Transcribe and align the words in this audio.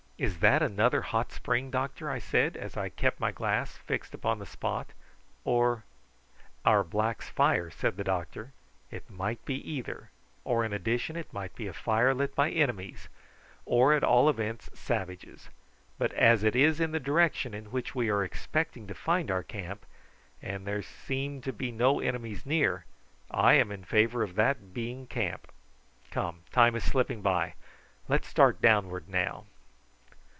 "Is 0.21 0.37
that 0.37 0.61
another 0.61 1.01
hot 1.01 1.31
spring, 1.31 1.71
doctor?" 1.71 2.07
I 2.11 2.19
said, 2.19 2.55
as 2.55 2.77
I 2.77 2.89
kept 2.89 3.19
my 3.19 3.31
glass 3.31 3.77
fixed 3.77 4.13
upon 4.13 4.37
the 4.37 4.45
spot; 4.45 4.85
"or" 5.43 5.83
"Our 6.63 6.83
blacks' 6.83 7.27
fire," 7.29 7.71
said 7.71 7.97
the 7.97 8.03
doctor. 8.03 8.51
"It 8.91 9.09
might 9.09 9.43
be 9.45 9.55
either; 9.67 10.11
or 10.43 10.63
in 10.63 10.73
addition 10.73 11.15
it 11.15 11.33
might 11.33 11.55
be 11.55 11.65
a 11.65 11.73
fire 11.73 12.13
lit 12.13 12.35
by 12.35 12.51
enemies, 12.51 13.09
or 13.65 13.95
at 13.95 14.03
all 14.03 14.29
events 14.29 14.69
savages; 14.79 15.49
but 15.97 16.13
as 16.13 16.43
it 16.43 16.55
is 16.55 16.79
in 16.79 16.91
the 16.91 16.99
direction 16.99 17.55
in 17.55 17.71
which 17.71 17.95
we 17.95 18.07
are 18.11 18.23
expecting 18.23 18.85
to 18.85 18.93
find 18.93 19.31
our 19.31 19.41
camp, 19.41 19.87
and 20.39 20.67
there 20.67 20.83
seem 20.83 21.41
to 21.41 21.51
be 21.51 21.71
no 21.71 21.99
enemies 21.99 22.45
near, 22.45 22.85
I 23.31 23.53
am 23.53 23.71
in 23.71 23.83
favour 23.83 24.21
of 24.21 24.35
that 24.35 24.71
being 24.71 25.07
camp. 25.07 25.51
Come: 26.11 26.41
time 26.51 26.75
is 26.75 26.83
slipping 26.83 27.23
by. 27.23 27.55
Let's 28.07 28.27
start 28.27 28.61
downward 28.61 29.09
now." 29.09 29.45